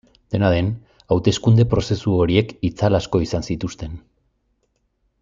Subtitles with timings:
[0.35, 0.69] Dena den,
[1.15, 3.95] hauteskunde prozesu horiek itzal asko izan zituzten.